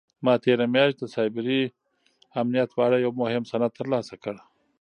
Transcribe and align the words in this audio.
ما 0.25 0.33
تېره 0.43 0.65
میاشت 0.73 0.97
د 0.99 1.03
سایبري 1.13 1.61
امنیت 2.41 2.69
په 2.73 2.81
اړه 2.87 2.97
یو 3.05 3.11
مهم 3.21 3.43
سند 3.51 3.71
ترلاسه 3.79 4.15
کړ. 4.23 4.35